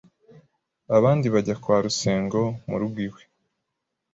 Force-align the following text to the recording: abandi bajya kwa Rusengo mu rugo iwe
abandi 0.97 1.25
bajya 1.33 1.55
kwa 1.63 1.77
Rusengo 1.83 2.41
mu 2.67 2.75
rugo 2.81 2.99
iwe 3.07 3.21